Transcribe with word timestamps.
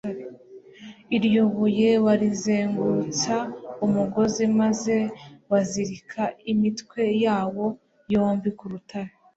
Iryo 1.17 1.41
buye 1.55 1.91
barizengumtsa 2.05 3.35
umugozi 3.85 4.43
maze 4.59 4.95
bazirika 5.49 6.23
imitwe 6.51 7.01
yawo 7.25 7.65
yombi 8.13 8.49
ku 8.59 8.65
rutare, 8.73 9.11